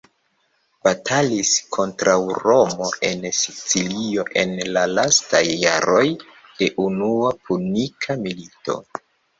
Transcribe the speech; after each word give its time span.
Batalis 0.85 1.51
kontraŭ 1.75 2.15
Romo 2.47 2.89
en 3.11 3.29
Sicilio 3.41 4.27
en 4.47 4.57
la 4.79 4.87
lastaj 4.97 5.45
jaroj 5.69 6.05
de 6.41 6.75
Unua 6.89 7.37
Punika 7.47 8.23
Milito. 8.27 8.83